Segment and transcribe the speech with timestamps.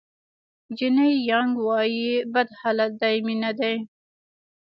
[0.77, 3.75] جیني یانګ وایي بد حالت دایمي نه دی.